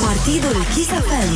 Partidul 0.00 0.64
Kiss 0.74 0.88
FM. 0.88 1.32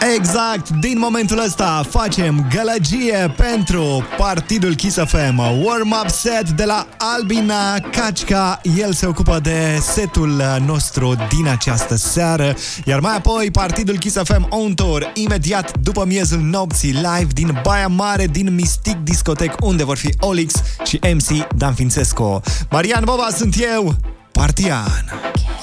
Exact, 0.00 0.68
din 0.68 0.98
momentul 0.98 1.38
ăsta 1.38 1.84
facem 1.88 2.46
gălăgie 2.54 3.34
pentru 3.36 4.04
Partidul 4.18 4.74
Kiss 4.74 4.96
FM 4.96 5.38
Warm-up 5.38 6.08
set 6.08 6.50
de 6.50 6.64
la 6.64 6.86
Albina 6.98 7.78
Cacica. 7.80 8.60
El 8.76 8.92
se 8.92 9.06
ocupă 9.06 9.38
de 9.42 9.78
setul 9.80 10.42
nostru 10.66 11.14
din 11.36 11.48
această 11.48 11.96
seară. 11.96 12.56
Iar 12.84 13.00
mai 13.00 13.16
apoi 13.16 13.50
Partidul 13.50 13.98
Kiss 13.98 14.16
FM 14.24 14.46
On 14.48 14.74
Tour 14.74 15.12
Imediat 15.14 15.78
după 15.78 16.04
miezul 16.04 16.40
nopții 16.40 16.92
live 16.92 17.32
din 17.32 17.58
Baia 17.62 17.88
Mare 17.88 18.26
Din 18.26 18.54
Mystic 18.54 18.96
Discotec 18.96 19.54
unde 19.60 19.84
vor 19.84 19.96
fi 19.96 20.14
Olix 20.18 20.54
și 20.84 21.00
MC 21.14 21.46
Dan 21.56 21.74
Fințescu 21.74 22.40
Marian 22.70 23.04
Boba 23.04 23.28
sunt 23.36 23.54
eu, 23.74 23.94
Partian. 24.32 25.04
I 25.44 25.59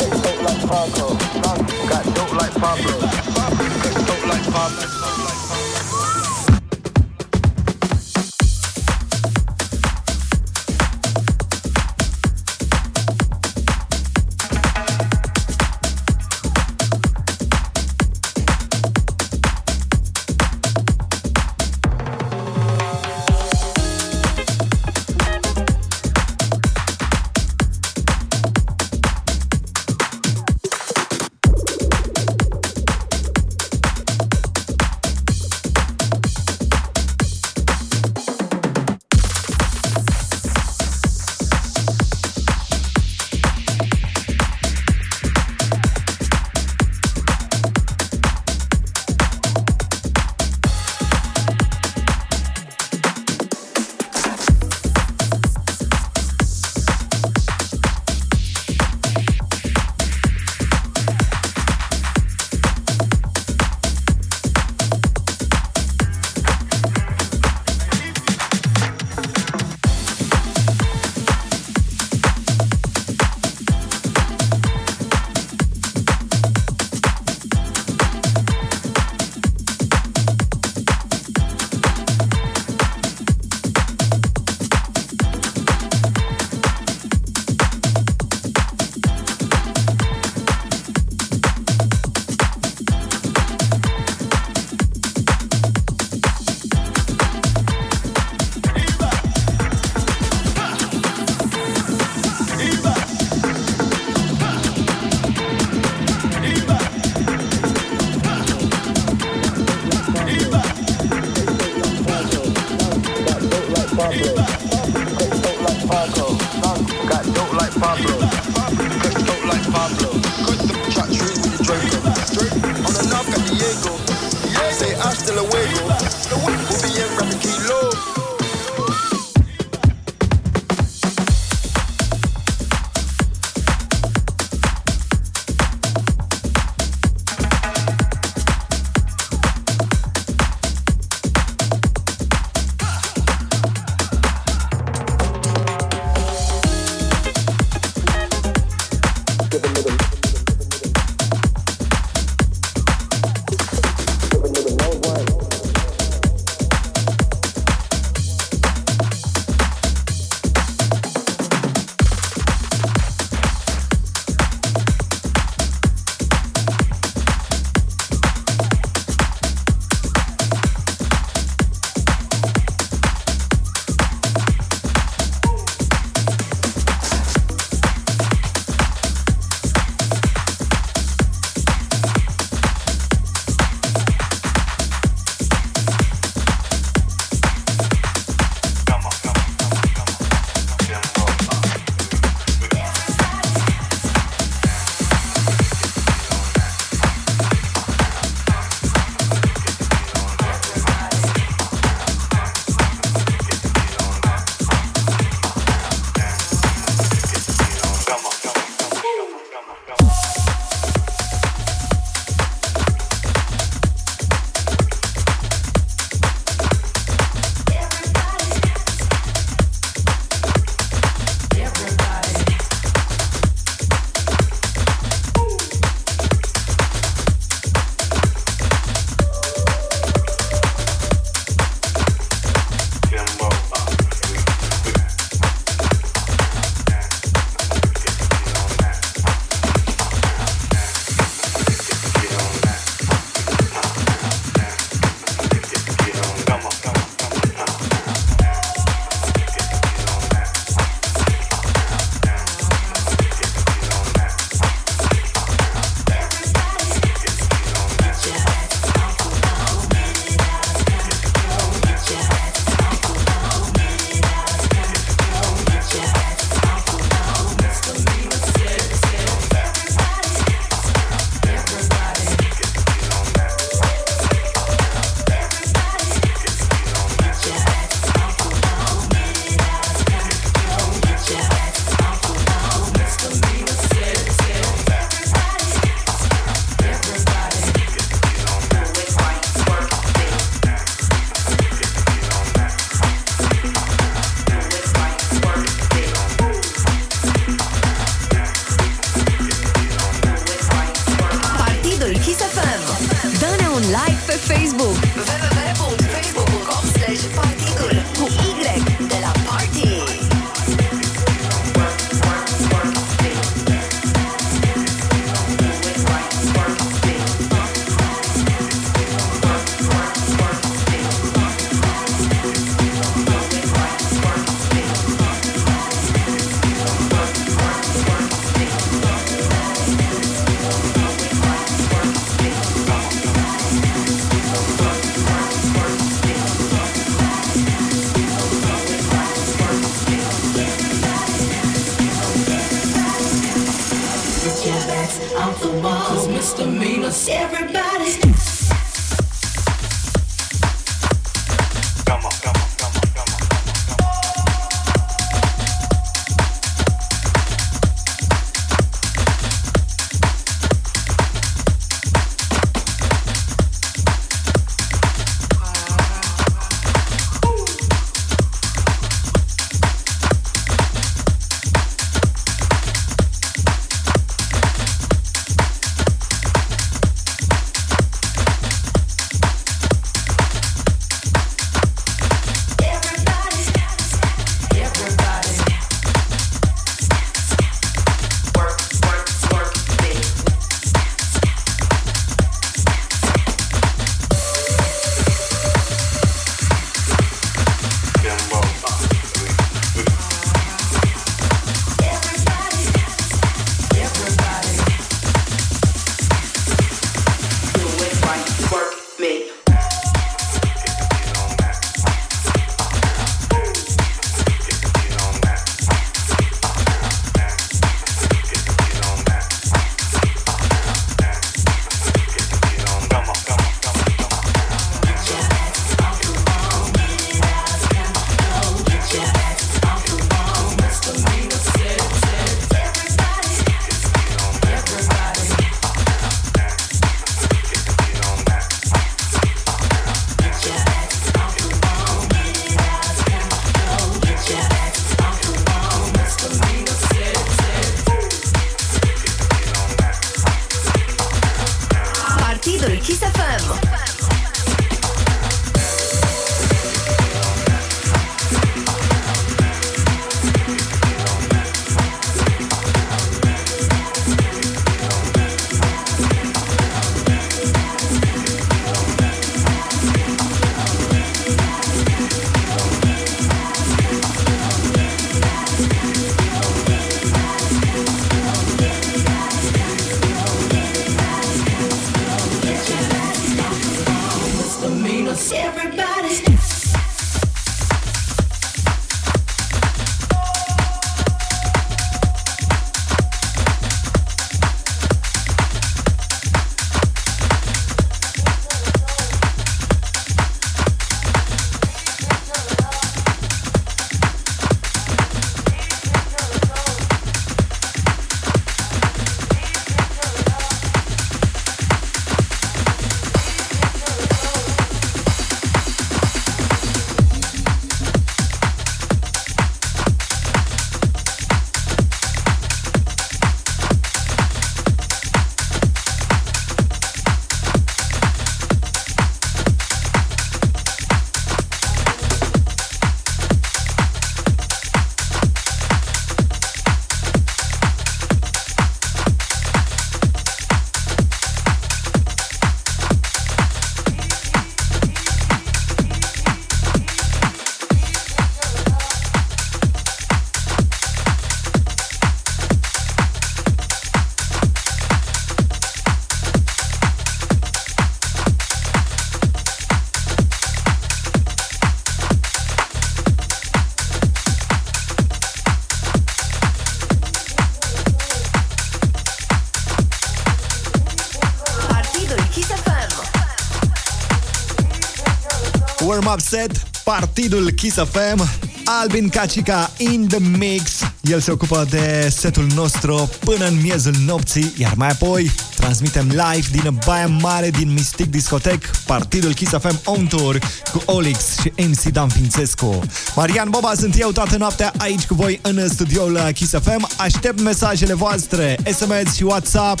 Warm-up 576.28 576.46
set, 576.46 576.82
partidul 577.04 577.70
Kiss 577.70 577.96
FM, 577.96 578.48
Albin 578.84 579.28
Cacica 579.28 579.90
in 579.96 580.28
the 580.28 580.38
mix. 580.38 581.00
El 581.20 581.40
se 581.40 581.50
ocupă 581.50 581.86
de 581.90 582.28
setul 582.30 582.66
nostru 582.74 583.30
până 583.44 583.66
în 583.66 583.80
miezul 583.80 584.14
nopții, 584.26 584.72
iar 584.76 584.92
mai 584.96 585.08
apoi 585.08 585.50
transmitem 585.76 586.26
live 586.26 586.66
din 586.70 586.98
Baia 587.06 587.26
Mare 587.26 587.70
din 587.70 587.92
Mystic 587.92 588.30
Discotec, 588.30 588.90
partidul 589.06 589.52
Kiss 589.52 589.70
FM 589.70 590.00
on 590.04 590.26
tour 590.26 590.58
cu 590.92 591.02
Olix 591.04 591.58
și 591.60 591.72
MC 591.76 592.02
Dan 592.02 592.28
Fințescu. 592.28 593.02
Marian 593.36 593.70
Boba 593.70 593.92
sunt 593.96 594.20
eu 594.20 594.32
toată 594.32 594.56
noaptea 594.56 594.92
aici 594.98 595.26
cu 595.26 595.34
voi 595.34 595.58
în 595.62 595.88
studioul 595.88 596.38
Kiss 596.54 596.70
FM. 596.70 597.08
Aștept 597.16 597.60
mesajele 597.60 598.14
voastre, 598.14 598.78
SMS 598.84 599.34
și 599.34 599.42
WhatsApp 599.42 600.00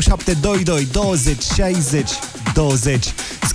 0722 0.00 0.84
20 0.92 1.42
60 1.56 2.10
20. 2.54 3.04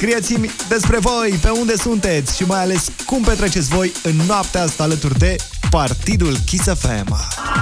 Scrieți-mi 0.01 0.49
despre 0.67 0.97
voi, 0.99 1.39
pe 1.41 1.49
unde 1.49 1.75
sunteți 1.75 2.35
și 2.35 2.43
mai 2.43 2.59
ales 2.61 2.87
cum 3.05 3.21
petreceți 3.23 3.69
voi 3.69 3.91
în 4.03 4.15
noaptea 4.15 4.61
asta 4.63 4.83
alături 4.83 5.17
de 5.17 5.35
Partidul 5.69 6.35
Kiss 6.45 6.63
FM. 6.63 7.17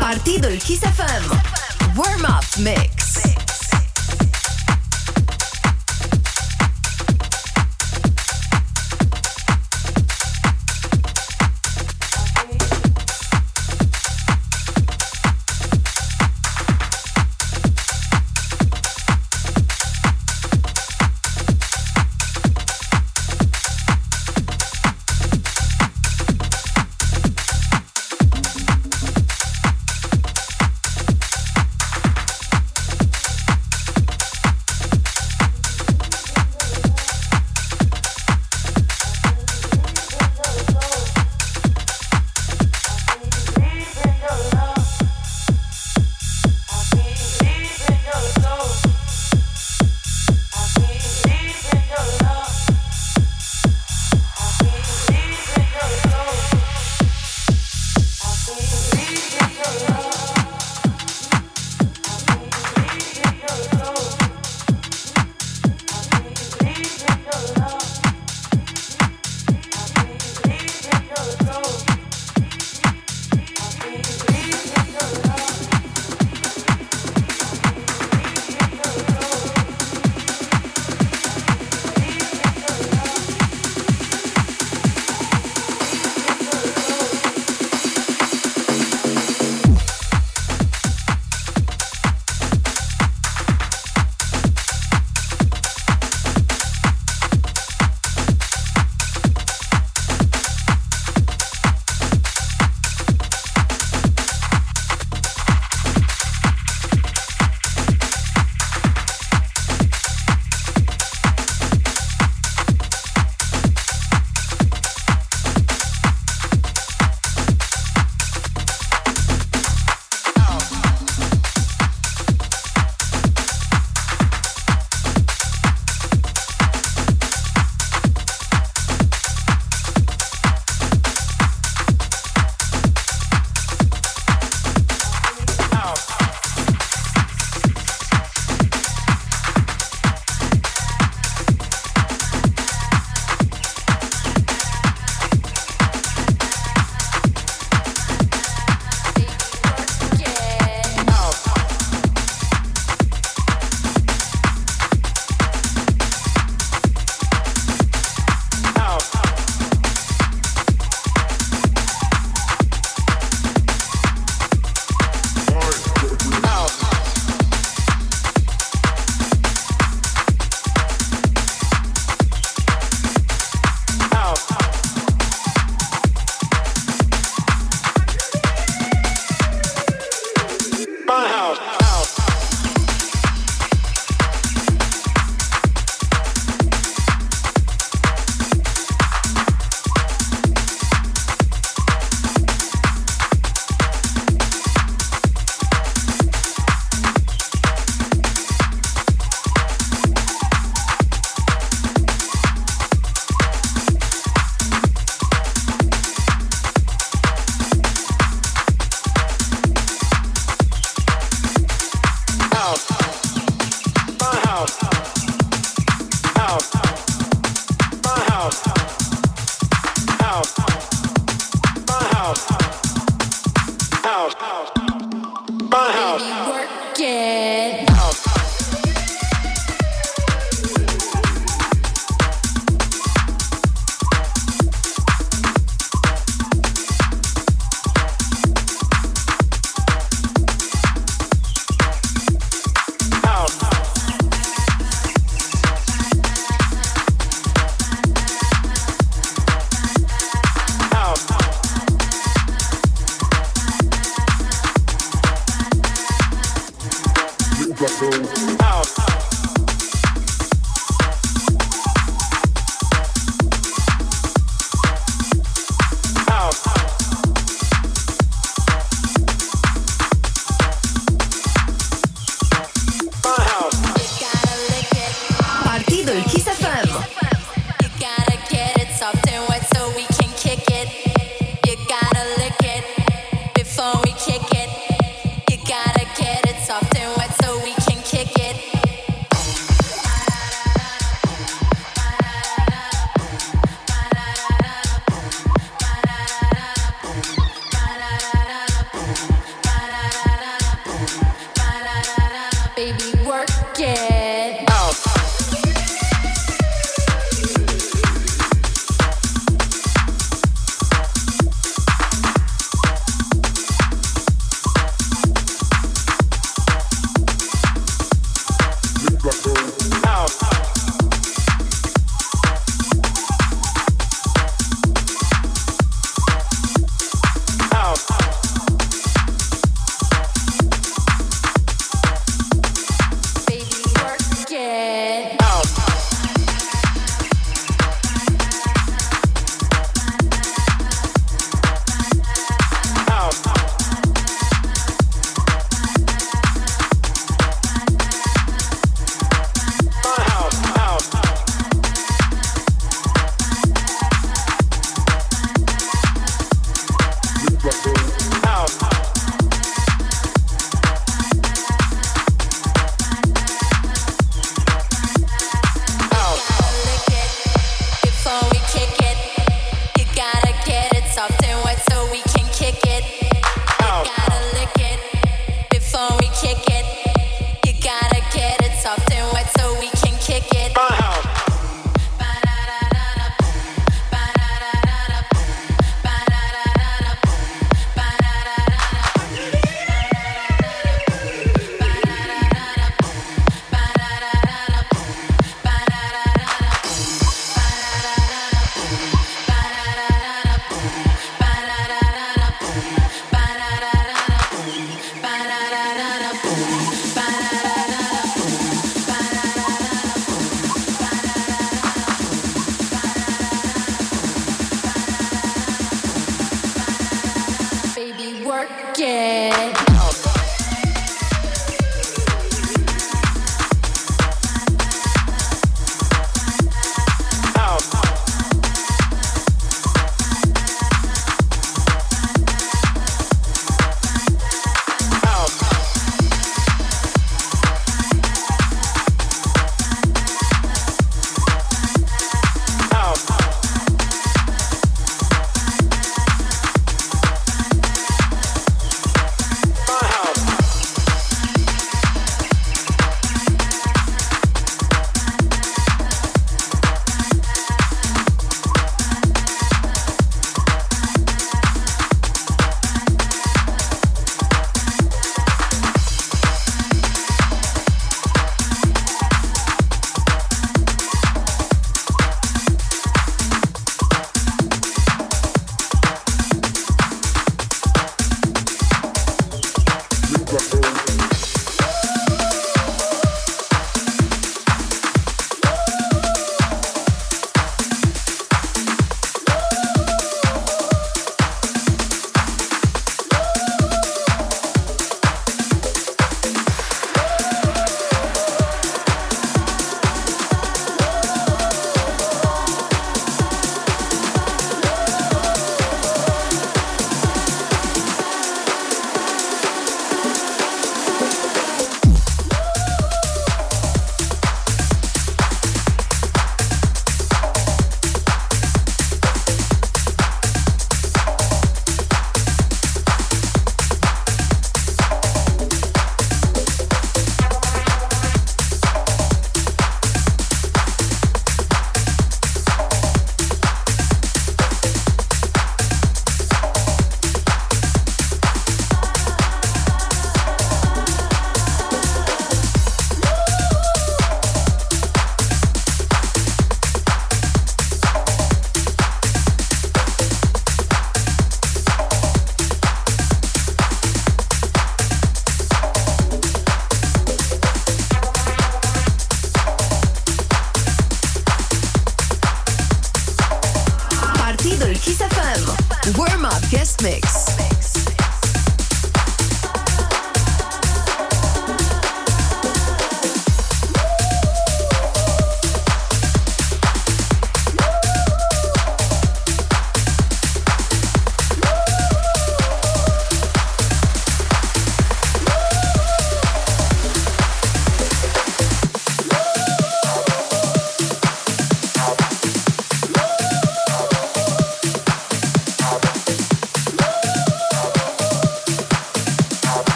Partidul 0.00 0.56
Kiss 0.64 0.80
FM. 0.80 1.40
Warm 1.96 2.38
Up 2.38 2.64
Mix. 2.64 3.01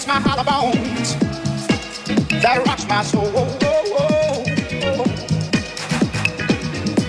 against 0.00 0.24
my 0.24 0.30
hollow 0.30 0.44
bones 0.44 1.16
that 2.42 2.64
rocks 2.66 2.86
my 2.88 3.02
soul. 3.02 3.30
Oh, 3.34 3.58
oh, 3.62 3.94
oh, 3.98 4.44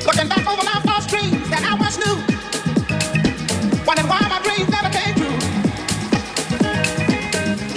Looking 0.06 0.28
back 0.28 0.46
over 0.48 0.64
my 0.64 0.82
false 0.84 1.08
dreams 1.08 1.50
that 1.50 1.64
I 1.64 1.76
once 1.80 1.98
knew, 1.98 2.18
wondering 3.86 4.10
why 4.10 4.20
my 4.28 4.42
dreams 4.44 4.70
never 4.70 4.90
came 4.90 5.16
true. 5.16 5.38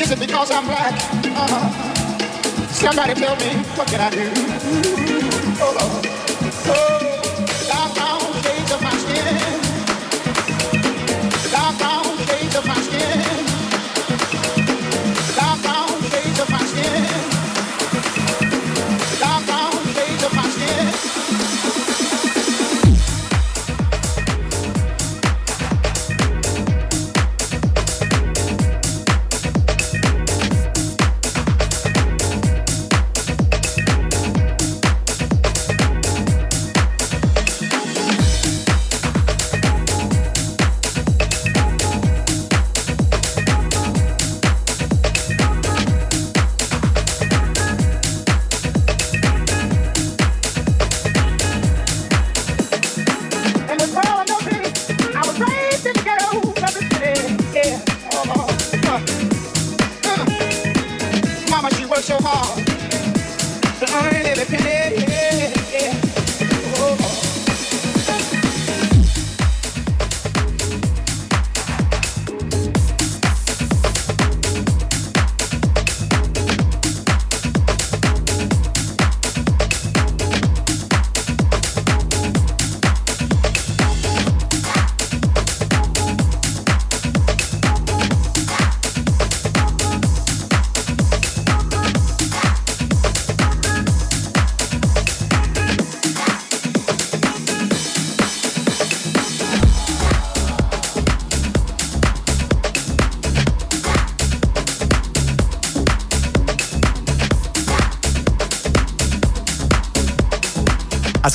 Is 0.02 0.10
it 0.10 0.18
because 0.18 0.50
I'm 0.50 0.64
black? 0.66 0.94
Uh-huh. 1.36 1.68
Somebody 2.68 3.14
tell 3.14 3.36
me, 3.36 3.56
what 3.76 3.88
can 3.88 4.00
I 4.00 4.10
do? 4.10 4.32
Oh, 5.60 5.74
Lord, 5.78 6.06
oh. 6.66 7.20
oh. 7.20 7.23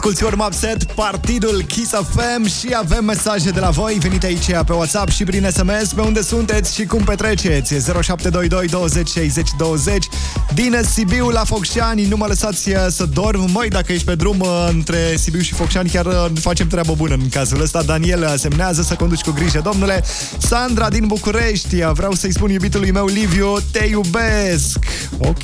Asculți 0.09 0.37
Warm 0.37 0.45
Up 0.47 0.59
Set, 0.59 0.83
partidul 0.83 1.61
Kiss 1.67 1.91
FM 1.91 2.47
și 2.47 2.75
avem 2.77 3.05
mesaje 3.05 3.49
de 3.49 3.59
la 3.59 3.69
voi 3.69 3.97
venite 3.99 4.25
aici 4.25 4.45
pe 4.45 4.73
WhatsApp 4.73 5.09
și 5.09 5.23
prin 5.23 5.49
SMS 5.51 5.93
pe 5.93 6.01
unde 6.01 6.21
sunteți 6.21 6.75
și 6.75 6.85
cum 6.85 7.03
petreceți. 7.03 7.73
0722 7.73 8.67
20 8.67 9.09
60 9.09 9.49
20 9.57 10.07
din 10.53 10.79
Sibiu 10.93 11.29
la 11.29 11.43
Focșani. 11.43 12.05
Nu 12.05 12.17
mă 12.17 12.25
lăsați 12.27 12.69
uh, 12.69 12.75
să 12.89 13.05
dorm. 13.05 13.51
Măi, 13.51 13.69
dacă 13.69 13.91
ești 13.91 14.05
pe 14.05 14.15
drum 14.15 14.39
uh, 14.39 14.67
între 14.69 15.15
Sibiu 15.17 15.39
și 15.39 15.53
Focșani, 15.53 15.89
chiar 15.89 16.05
uh, 16.05 16.25
facem 16.39 16.67
treabă 16.67 16.93
bună 16.97 17.13
în 17.13 17.29
cazul 17.29 17.61
ăsta. 17.61 17.81
Daniel 17.81 18.21
uh, 18.21 18.33
semnează 18.37 18.81
să 18.81 18.95
conduci 18.95 19.21
cu 19.21 19.31
grijă, 19.31 19.61
domnule. 19.63 20.03
Sandra 20.37 20.89
din 20.89 21.07
București, 21.07 21.81
uh, 21.81 21.91
vreau 21.93 22.11
să-i 22.11 22.33
spun 22.33 22.49
iubitului 22.49 22.91
meu 22.91 23.05
Liviu, 23.05 23.55
te 23.71 23.85
iubesc. 23.85 24.85
Ok, 25.17 25.43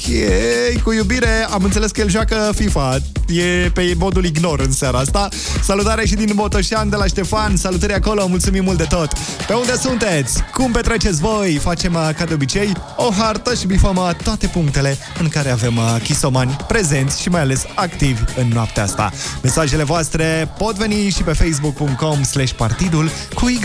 cu 0.83 0.93
iubire, 0.93 1.47
am 1.49 1.63
înțeles 1.63 1.91
că 1.91 2.01
el 2.01 2.09
joacă 2.09 2.51
FIFA. 2.55 2.99
E 3.27 3.69
pe 3.73 3.95
modul 3.97 4.25
ignor 4.25 4.59
în 4.59 4.71
seara 4.71 4.97
asta. 4.97 5.27
Salutare 5.63 6.05
și 6.05 6.15
din 6.15 6.31
Botoșan 6.35 6.89
de 6.89 6.95
la 6.95 7.05
Ștefan. 7.05 7.55
Salutări 7.55 7.93
acolo, 7.93 8.27
mulțumim 8.27 8.63
mult 8.63 8.77
de 8.77 8.83
tot. 8.83 9.13
Pe 9.47 9.53
unde 9.53 9.75
sunteți? 9.75 10.43
Cum 10.53 10.71
petreceți 10.71 11.21
voi? 11.21 11.57
Facem 11.61 11.93
uh, 11.93 12.09
ca 12.17 12.25
de 12.25 12.33
obicei 12.33 12.71
o 12.95 13.11
hartă 13.11 13.53
și 13.55 13.67
bifăm 13.67 13.95
uh, 13.95 14.09
toate 14.23 14.47
punctele 14.47 14.97
în 15.19 15.29
care 15.29 15.49
avem 15.49 15.77
uh, 15.77 15.95
chisomani 16.03 16.55
prezenți 16.67 17.21
și 17.21 17.29
mai 17.29 17.41
ales 17.41 17.65
activi 17.75 18.21
în 18.37 18.47
noaptea 18.47 18.83
asta. 18.83 19.11
Mesajele 19.41 19.83
voastre 19.83 20.53
pot 20.57 20.75
veni 20.75 21.09
și 21.09 21.23
pe 21.23 21.33
facebook.com 21.33 22.23
slash 22.23 22.51
partidul 22.51 23.09
cu 23.33 23.47
Y 23.49 23.59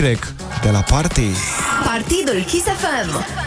de 0.62 0.70
la 0.70 0.80
Party. 0.80 1.28
Partidul 1.84 2.44
Kiss 2.46 2.64
FM. 2.64 3.39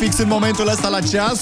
Fix 0.00 0.18
în 0.18 0.28
momentul 0.28 0.68
ăsta 0.68 0.88
la 0.88 1.00
ceas? 1.00 1.40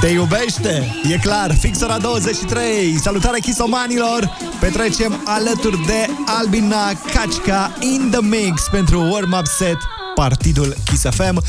Te 0.00 0.06
iubește, 0.06 0.96
e 1.10 1.18
clar, 1.18 1.54
fix 1.54 1.80
ora 1.82 1.98
23 1.98 2.98
Salutare 3.00 3.38
chisomanilor. 3.38 4.36
Petrecem 4.60 5.22
alături 5.24 5.86
de 5.86 6.06
Albina 6.26 6.92
Cacica 7.14 7.72
In 7.80 8.10
the 8.10 8.20
Mix 8.20 8.68
pentru 8.70 9.00
warm-up 9.00 9.46
set 9.46 9.76
Partidul 10.14 10.74
Kiss 10.84 11.02
FM 11.10 11.42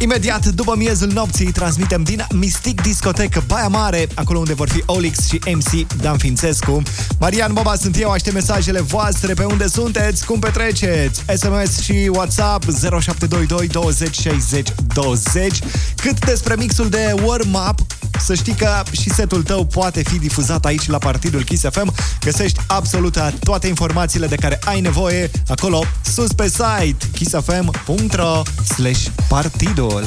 Imediat 0.00 0.46
după 0.46 0.74
miezul 0.76 1.12
nopții 1.12 1.52
transmitem 1.52 2.02
din 2.02 2.26
Mystic 2.34 2.82
Discotecă 2.82 3.42
Baia 3.46 3.68
Mare, 3.68 4.08
acolo 4.14 4.38
unde 4.38 4.54
vor 4.54 4.68
fi 4.68 4.82
Olix 4.86 5.28
și 5.28 5.40
MC 5.52 5.96
Dan 6.00 6.18
Fințescu. 6.18 6.82
Marian 7.18 7.52
Boba 7.52 7.74
sunt 7.74 8.00
eu, 8.00 8.10
aștept 8.10 8.34
mesajele 8.34 8.80
voastre 8.80 9.34
pe 9.34 9.44
unde 9.44 9.66
sunteți, 9.66 10.24
cum 10.24 10.38
petreceți. 10.38 11.22
SMS 11.36 11.80
și 11.80 12.10
WhatsApp 12.12 12.64
0722 12.64 13.66
20 13.66 14.18
60 14.18 14.72
20. 14.94 15.58
Cât 15.96 16.24
despre 16.24 16.54
mixul 16.58 16.88
de 16.88 17.14
warm-up, 17.22 17.80
să 18.28 18.34
știi 18.34 18.54
că 18.54 18.82
și 19.00 19.10
setul 19.10 19.42
tău 19.42 19.64
poate 19.64 20.02
fi 20.02 20.18
difuzat 20.18 20.64
aici 20.64 20.88
la 20.88 20.98
Partidul 20.98 21.42
Kiss 21.42 21.64
FM. 21.70 21.94
Găsești 22.20 22.60
absolut 22.66 23.18
toate 23.44 23.66
informațiile 23.66 24.26
de 24.26 24.36
care 24.36 24.58
ai 24.64 24.80
nevoie 24.80 25.30
acolo 25.48 25.84
sus 26.14 26.32
pe 26.32 26.48
site 26.48 27.06
kissfm.ro 27.12 28.42
slash 28.74 29.06
partidul. 29.28 30.04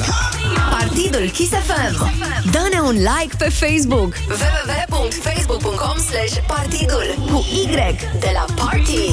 Partidul 0.70 1.30
Kiss 1.30 1.50
FM. 1.50 2.10
Dă-ne 2.50 2.80
un 2.80 2.94
like 2.94 3.36
pe 3.38 3.48
Facebook. 3.48 4.14
www.facebook.com 4.28 5.96
slash 6.10 6.46
partidul 6.46 7.14
cu 7.30 7.46
Y 7.52 7.66
de 8.20 8.30
la 8.34 8.44
Party. 8.54 9.10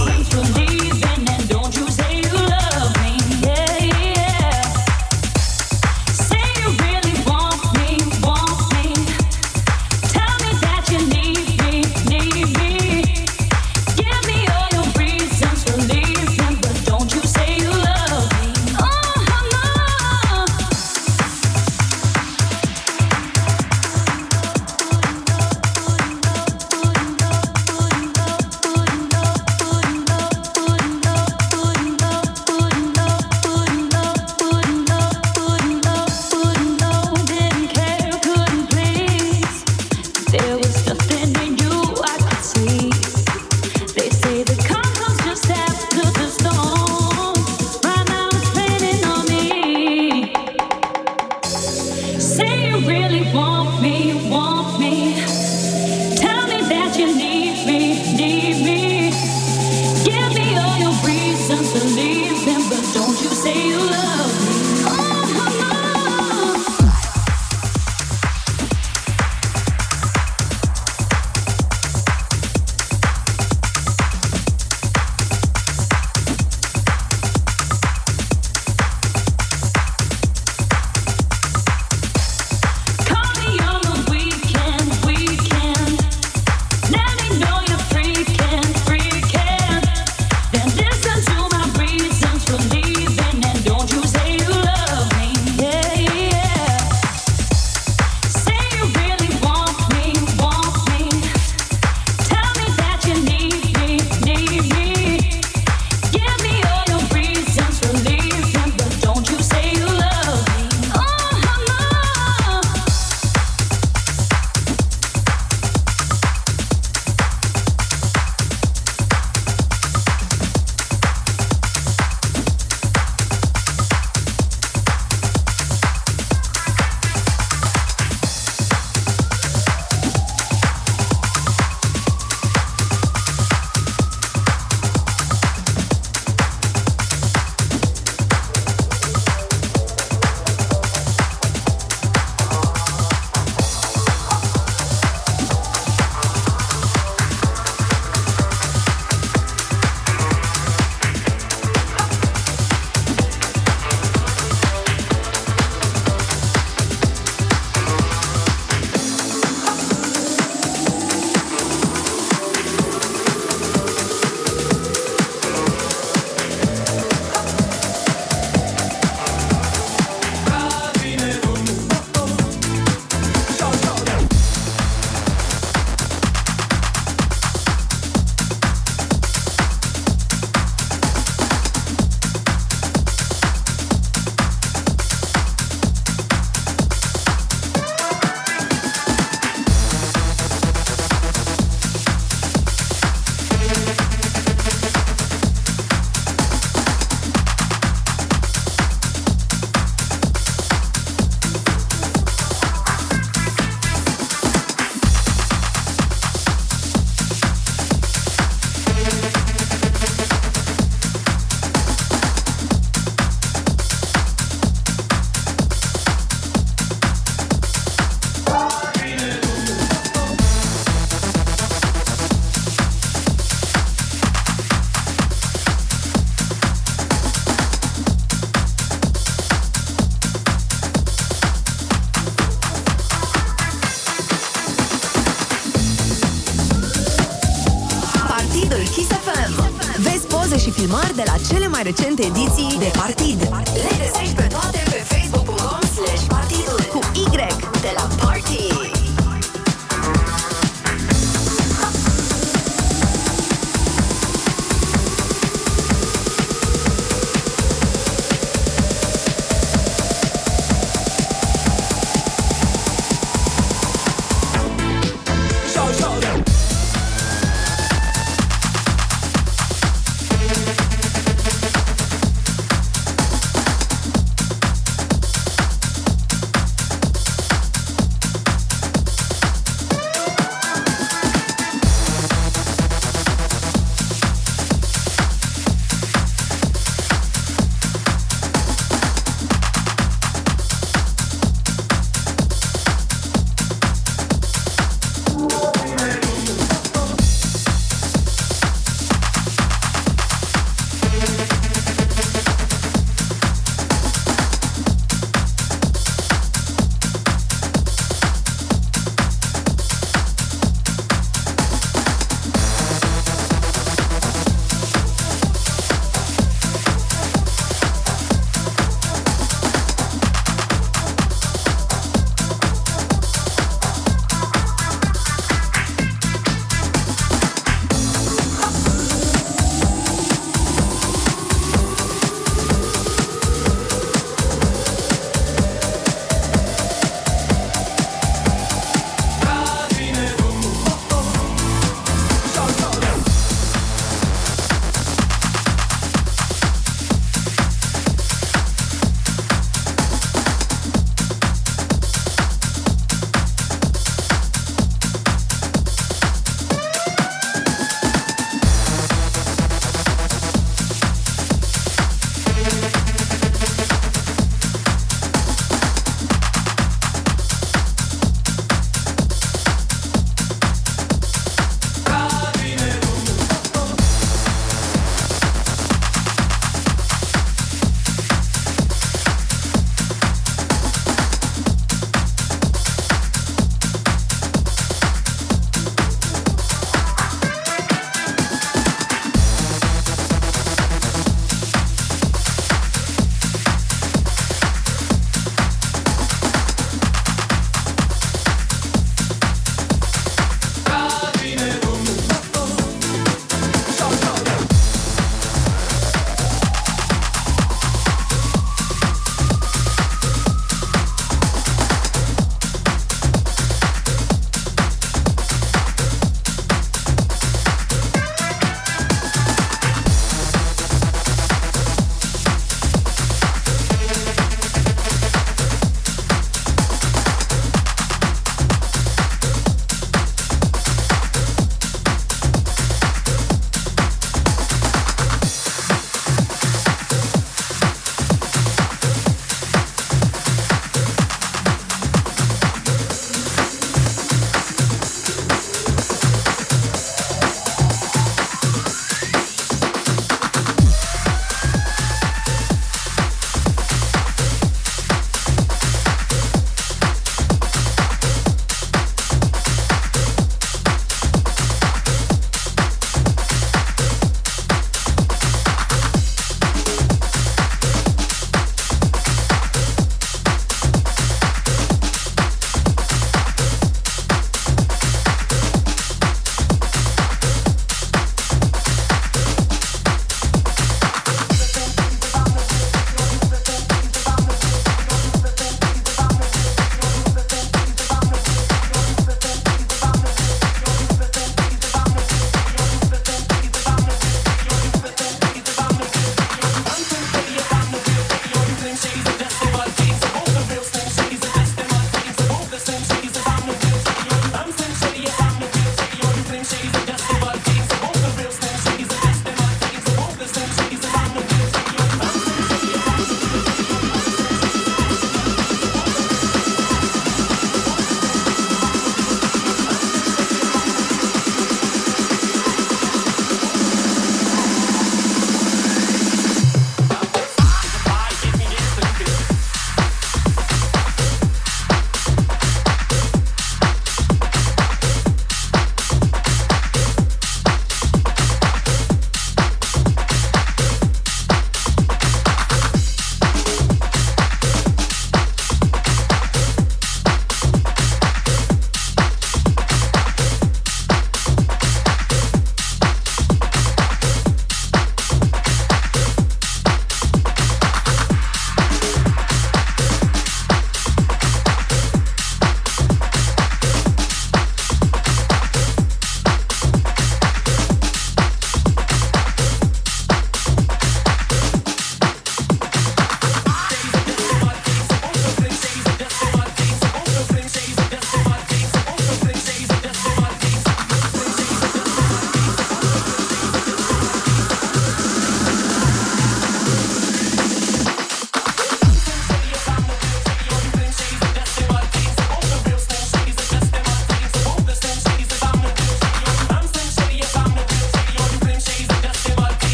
recente 241.83 242.23
edizione 242.23 242.48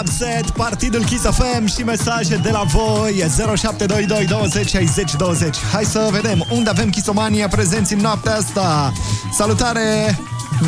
Warm 0.00 0.08
Up 0.08 0.18
Set, 0.18 0.50
Partidul 0.50 1.04
Kiss 1.04 1.22
FM 1.22 1.66
și 1.66 1.82
mesaje 1.82 2.36
de 2.36 2.50
la 2.50 2.62
voi 2.62 3.24
0722 3.56 4.26
20 4.26 4.68
60 4.68 5.14
20. 5.14 5.56
Hai 5.72 5.84
să 5.84 6.08
vedem 6.10 6.46
unde 6.50 6.70
avem 6.70 6.90
Kissomania 6.90 7.48
prezenți 7.48 7.92
în 7.92 7.98
noaptea 7.98 8.34
asta. 8.34 8.92
Salutare! 9.32 10.18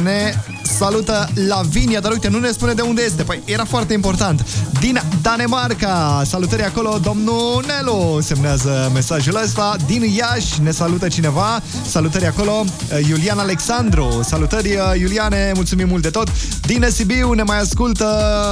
Ne 0.02 0.34
salută 0.82 1.28
Lavinia, 1.48 2.00
dar 2.00 2.12
uite, 2.12 2.28
nu 2.28 2.38
ne 2.38 2.50
spune 2.50 2.72
de 2.72 2.82
unde 2.82 3.02
este. 3.02 3.22
Păi 3.22 3.42
era 3.44 3.64
foarte 3.64 3.92
important. 3.92 4.46
Din 4.80 5.02
Danemarca. 5.22 6.22
Salutări 6.26 6.64
acolo, 6.64 6.98
domnul 7.02 7.64
Nelu 7.66 8.18
semnează 8.22 8.90
mesajul 8.94 9.40
ăsta. 9.44 9.76
Din 9.86 10.02
Iași 10.02 10.62
ne 10.62 10.70
salută 10.70 11.08
cineva. 11.08 11.62
Salutări 11.88 12.26
acolo, 12.26 12.64
Iulian 13.08 13.38
Alexandru. 13.38 14.20
Salutări, 14.24 14.78
Iuliane, 15.00 15.52
mulțumim 15.54 15.88
mult 15.88 16.02
de 16.02 16.10
tot. 16.10 16.28
Din 16.66 16.86
Sibiu 16.90 17.32
ne 17.32 17.42
mai 17.42 17.60
ascultă 17.60 18.08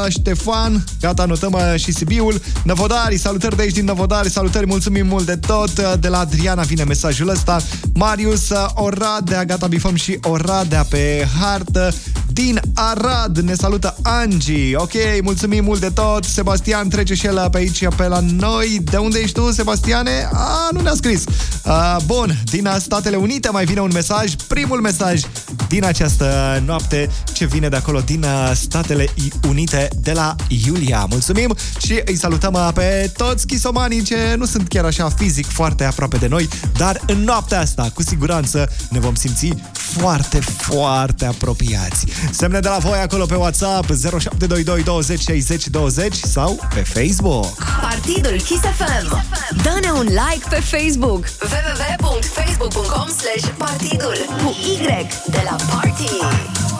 Ștefan. 0.09 0.85
Gata, 1.01 1.25
notăm 1.25 1.53
uh, 1.53 1.81
și 1.81 1.93
Sibiul. 1.93 2.41
Năvodari, 2.63 3.17
salutări 3.19 3.57
de 3.57 3.63
aici 3.63 3.75
din 3.75 3.85
Năvodari. 3.85 4.31
Salutări, 4.31 4.67
mulțumim 4.67 5.07
mult 5.07 5.27
de 5.27 5.37
tot. 5.37 5.99
De 6.01 6.09
la 6.09 6.19
Adriana 6.19 6.63
vine 6.63 6.85
mesajul 6.85 7.29
ăsta. 7.29 7.61
Marius 7.95 8.49
uh, 8.49 8.67
Oradea, 8.75 9.45
gata, 9.45 9.67
bifăm 9.67 9.95
și 9.95 10.19
Oradea 10.23 10.87
pe 10.89 11.27
hartă. 11.41 11.93
Din 12.33 12.61
Arad 12.75 13.39
ne 13.39 13.55
salută 13.55 13.97
Angie. 14.03 14.77
Ok, 14.77 14.93
mulțumim 15.23 15.65
mult 15.65 15.81
de 15.81 15.89
tot. 15.89 16.25
Sebastian 16.25 16.89
trece 16.89 17.15
și 17.15 17.27
el 17.27 17.49
pe 17.51 17.59
aici, 17.59 17.89
pe 17.97 18.07
la 18.07 18.21
noi. 18.21 18.81
De 18.85 18.97
unde 18.97 19.19
ești 19.19 19.41
tu, 19.41 19.53
Sebastiane? 19.53 20.29
A, 20.33 20.69
nu 20.73 20.81
ne-a 20.81 20.95
scris. 20.95 21.25
A, 21.65 21.99
bun, 22.07 22.39
din 22.45 22.69
Statele 22.79 23.17
Unite 23.17 23.51
mai 23.51 23.65
vine 23.65 23.81
un 23.81 23.91
mesaj. 23.93 24.35
Primul 24.47 24.81
mesaj 24.81 25.21
din 25.69 25.85
această 25.85 26.63
noapte 26.67 27.11
ce 27.33 27.47
vine 27.47 27.69
de 27.69 27.77
acolo 27.77 28.01
din 28.01 28.23
uh, 28.23 28.51
Statele 28.55 29.09
Unite 29.49 29.89
de 30.03 30.13
la 30.13 30.35
Iulia. 30.67 31.07
Mulțumim 31.11 31.55
și 31.79 32.01
îi 32.05 32.17
salutăm 32.17 32.53
uh, 32.53 32.69
pe 32.75 33.11
toți 33.17 33.47
chisomanii 33.47 34.03
ce 34.03 34.35
nu 34.39 34.45
sunt 34.45 34.69
chiar 34.69 34.85
așa 34.85 35.09
fizic 35.09 35.47
foarte 35.47 35.85
aproape 35.85 36.17
de 36.17 36.27
noi, 36.27 36.49
dar 36.77 37.01
în 37.07 37.25
noaptea 37.25 37.61
asta, 37.61 37.91
cu 37.95 38.03
siguranță, 38.03 38.69
ne 38.91 38.99
vom 38.99 39.15
simți 39.15 39.53
foarte, 39.73 40.39
foarte 40.39 41.25
apropiați. 41.25 42.07
Semne 42.31 42.61
de 42.61 42.69
la 42.69 42.79
voi 42.79 42.99
acolo 42.99 43.27
pe 43.27 43.35
WhatsApp 43.35 43.91
0722 43.91 44.83
20 44.83 45.21
60 45.21 45.67
20 45.69 46.15
sau 46.15 46.59
pe 46.75 46.81
Facebook. 46.81 47.47
Partidul 47.81 48.41
Kiss 48.41 48.61
FM. 48.61 49.17
Dă-ne 49.63 49.91
un 49.91 50.07
like 50.07 50.49
pe 50.49 50.61
Facebook. 50.61 51.25
www.facebook.com 51.41 53.09
slash 53.09 53.55
partidul 53.59 54.15
cu 54.43 54.57
Y 54.65 55.07
de 55.31 55.41
la 55.45 55.57
Party. 55.71 56.80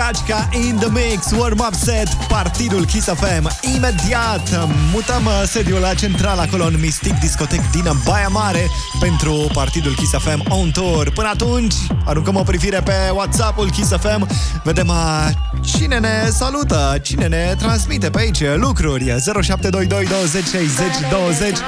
Alvin 0.00 0.24
Kacica 0.24 0.48
in 0.52 0.76
the 0.76 0.90
mix, 0.90 1.32
warm-up 1.32 1.74
set, 1.74 2.08
partidul 2.28 2.84
Kiss 2.84 3.06
FM. 3.06 3.48
Imediat 3.74 4.66
mutăm 4.92 5.24
uh, 5.26 5.42
sediul 5.46 5.80
la 5.80 5.94
central 5.94 6.38
acolo 6.38 6.64
în 6.64 6.76
Mystic 6.80 7.18
Discotec 7.18 7.70
din 7.70 7.84
Baia 8.04 8.28
Mare 8.28 8.70
pentru 9.00 9.50
partidul 9.52 9.94
Kiss 9.94 10.10
FM 10.10 10.42
on 10.48 10.70
tour. 10.70 11.10
Până 11.10 11.28
atunci, 11.28 11.74
aruncăm 12.04 12.36
o 12.36 12.42
privire 12.42 12.80
pe 12.80 12.92
WhatsApp-ul 13.12 13.70
Kiss 13.70 13.90
FM, 13.90 14.28
vedem 14.62 14.88
uh, 14.88 15.28
cine 15.60 15.98
ne 15.98 16.28
salută, 16.30 16.98
cine 17.02 17.26
ne 17.26 17.54
transmite 17.58 18.10
pe 18.10 18.18
aici 18.18 18.42
lucruri. 18.56 19.04
0722 19.04 20.04
20 20.04 20.44
60 20.44 20.68
20. 21.10 21.58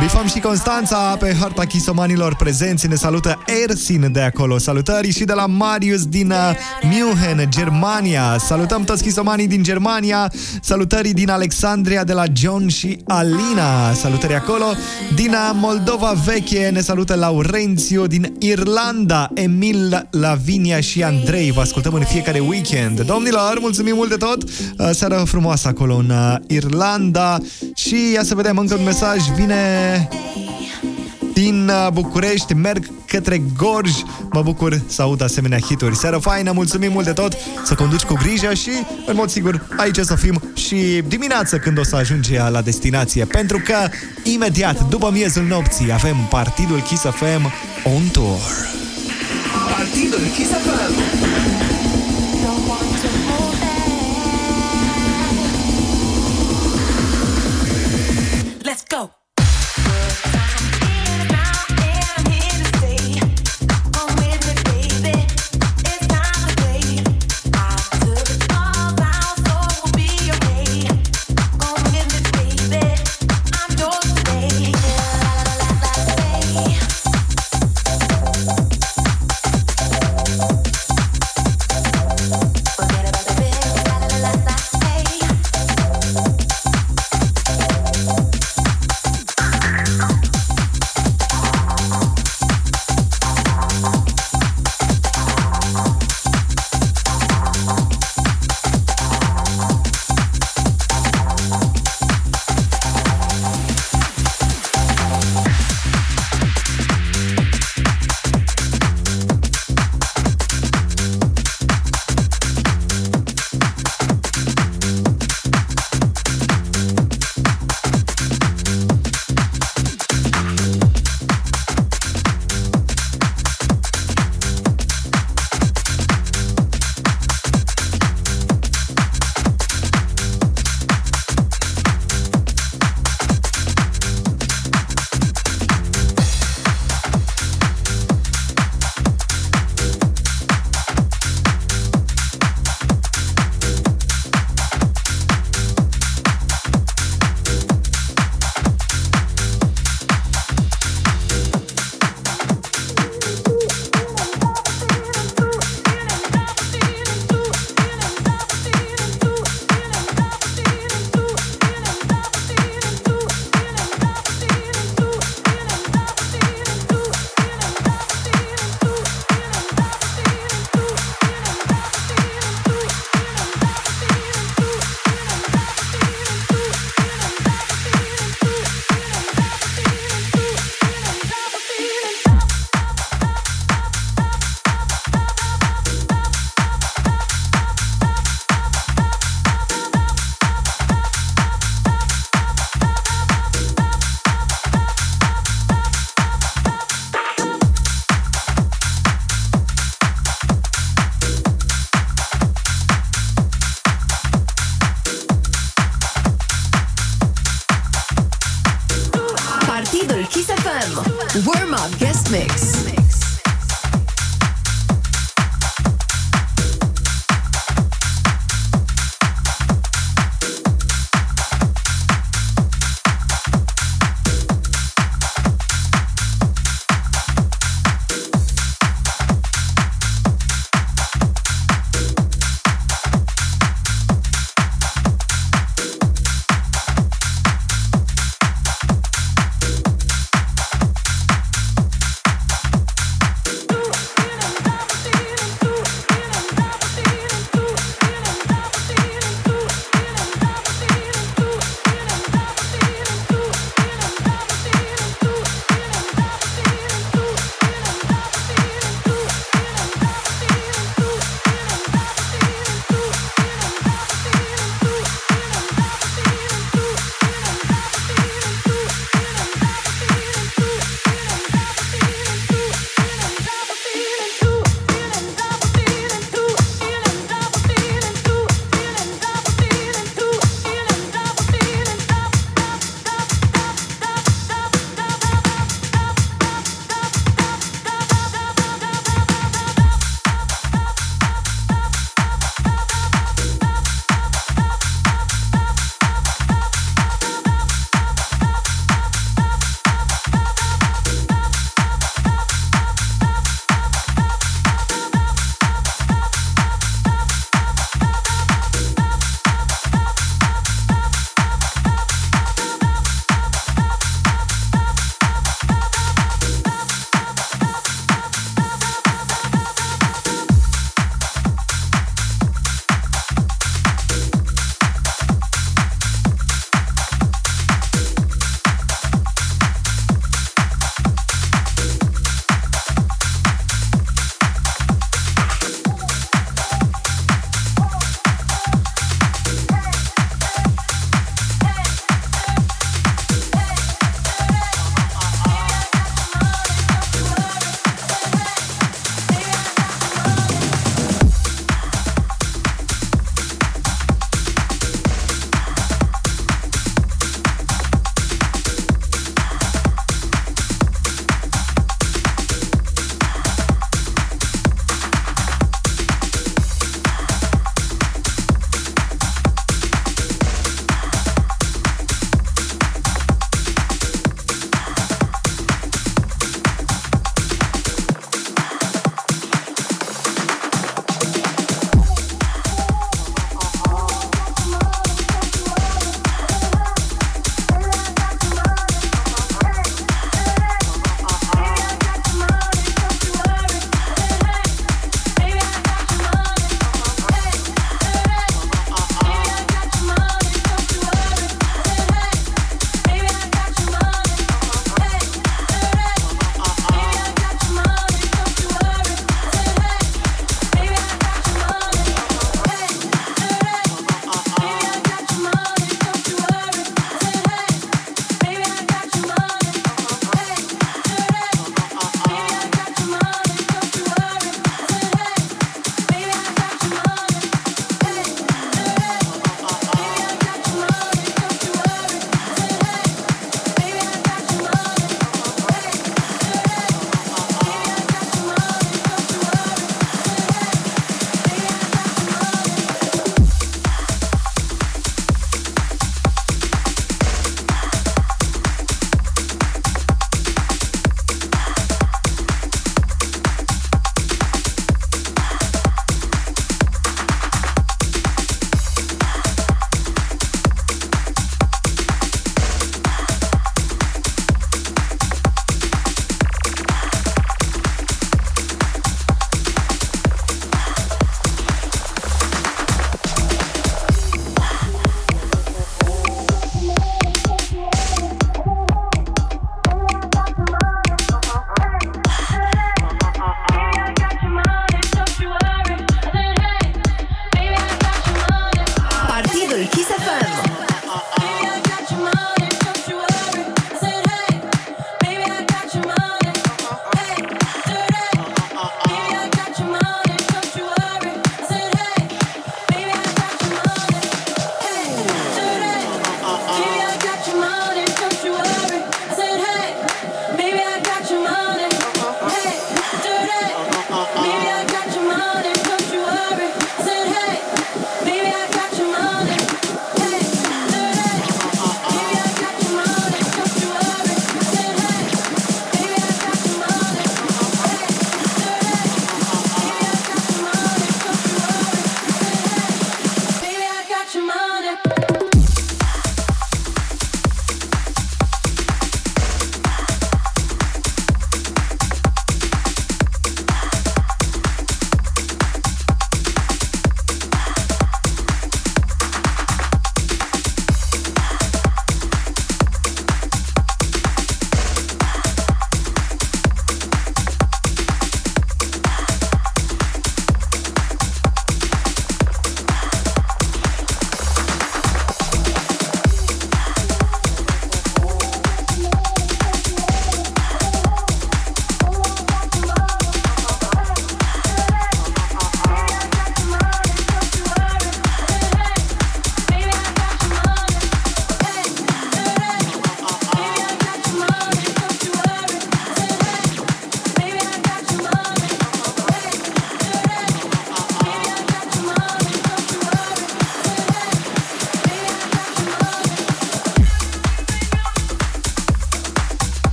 Bifăm 0.00 0.26
și 0.26 0.40
Constanța 0.40 1.16
pe 1.16 1.36
harta 1.40 1.64
chisomanilor 1.64 2.36
prezenți. 2.36 2.86
Ne 2.86 2.94
salută 2.94 3.38
Ersin 3.62 4.12
de 4.12 4.20
acolo. 4.20 4.58
Salutări 4.58 5.10
și 5.10 5.24
de 5.24 5.32
la 5.32 5.46
Marius 5.46 6.06
din 6.06 6.30
uh, 6.30 6.50
München, 6.82 7.50
Germania. 7.50 8.36
Salutăm 8.38 8.84
toți 8.84 9.02
chisomanii 9.02 9.46
din 9.46 9.62
Germania. 9.62 10.32
Salutări 10.60 11.08
din 11.08 11.30
Alexandria 11.30 12.04
de 12.04 12.12
la 12.12 12.24
John 12.32 12.68
și 12.68 12.98
Alina. 13.06 13.92
Salutări 13.92 14.34
acolo. 14.34 14.64
Din 15.18 15.30
uh, 15.30 15.50
Moldova 15.54 16.12
veche 16.24 16.68
ne 16.72 16.80
salută 16.80 17.14
Laurențiu 17.14 18.06
din 18.06 18.34
Irlanda. 18.38 19.30
Emil, 19.34 20.08
Lavinia 20.10 20.80
și 20.80 21.02
Andrei. 21.02 21.50
Vă 21.50 21.60
ascultăm 21.60 21.94
în 21.94 22.04
fiecare 22.04 22.38
weekend. 22.38 23.00
Domnilor, 23.00 23.58
mulțumim 23.60 23.94
mult 23.94 24.08
de 24.08 24.16
tot. 24.16 24.42
Uh, 24.42 24.90
Seară 24.90 25.22
frumoasă 25.26 25.68
acolo 25.68 25.94
în 25.94 26.10
uh, 26.10 26.34
Irlanda. 26.46 27.38
Și 27.74 28.12
ia 28.12 28.22
să 28.22 28.34
vedem 28.34 28.58
încă 28.58 28.74
un 28.74 28.84
mesaj. 28.84 29.18
Vine 29.36 30.08
din 31.32 31.68
uh, 31.68 31.92
București, 31.92 32.54
merg 32.54 32.90
către 33.08 33.42
Gorj. 33.56 33.90
Mă 34.32 34.42
bucur 34.42 34.80
să 34.86 35.02
aud 35.02 35.22
asemenea 35.22 35.58
hituri. 35.58 35.96
Seară 35.96 36.18
faină, 36.18 36.52
mulțumim 36.52 36.92
mult 36.92 37.04
de 37.04 37.12
tot, 37.12 37.32
să 37.64 37.74
conduci 37.74 38.02
cu 38.02 38.14
grijă 38.14 38.54
și, 38.54 38.70
în 39.06 39.14
mod 39.16 39.30
sigur, 39.30 39.66
aici 39.76 39.98
să 39.98 40.14
fim 40.14 40.42
și 40.54 41.02
dimineață 41.06 41.58
când 41.58 41.78
o 41.78 41.84
să 41.84 41.96
ajungi 41.96 42.32
la 42.50 42.62
destinație. 42.62 43.24
Pentru 43.24 43.60
că, 43.64 43.76
imediat, 44.22 44.88
după 44.88 45.10
miezul 45.12 45.44
nopții, 45.44 45.92
avem 45.92 46.16
Partidul 46.30 46.80
Kiss 46.80 47.02
FM 47.02 47.52
on 47.84 48.02
tour. 48.12 48.40
Partidul 49.76 50.20
Kiss 50.36 50.50
FM. 50.50 51.37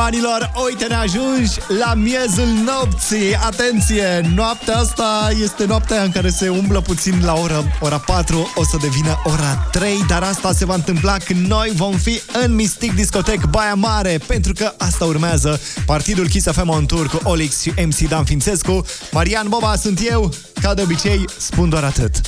Ghistomanilor, 0.00 0.50
uite 0.66 0.86
ne 0.86 0.94
ajungi 0.94 1.50
la 1.78 1.94
miezul 1.94 2.46
nopții. 2.64 3.36
Atenție, 3.36 4.30
noaptea 4.34 4.76
asta 4.76 5.30
este 5.42 5.64
noaptea 5.64 6.02
în 6.02 6.10
care 6.10 6.28
se 6.28 6.48
umblă 6.48 6.80
puțin 6.80 7.20
la 7.24 7.34
ora, 7.34 7.64
ora 7.80 7.98
4 7.98 8.52
O 8.54 8.64
să 8.64 8.76
devină 8.80 9.20
ora 9.24 9.68
3 9.72 10.04
Dar 10.08 10.22
asta 10.22 10.52
se 10.52 10.64
va 10.64 10.74
întâmpla 10.74 11.16
când 11.16 11.46
noi 11.46 11.72
vom 11.74 11.92
fi 11.92 12.20
în 12.44 12.54
Mystic 12.54 12.94
Discotec 12.94 13.44
Baia 13.44 13.74
Mare 13.74 14.20
Pentru 14.26 14.52
că 14.52 14.74
asta 14.78 15.04
urmează 15.04 15.60
Partidul 15.86 16.28
Kiss 16.28 16.46
FM 16.52 16.68
on 16.68 16.86
Tour 16.86 17.06
cu 17.06 17.20
Olix 17.22 17.60
și 17.60 17.72
MC 17.86 18.08
Dan 18.08 18.24
Fințescu. 18.24 18.84
Marian 19.10 19.48
Boba 19.48 19.76
sunt 19.76 20.00
eu 20.10 20.32
Ca 20.60 20.74
de 20.74 20.82
obicei, 20.82 21.24
spun 21.36 21.68
doar 21.68 21.84
atât. 21.84 22.20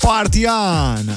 Partian! 0.00 1.16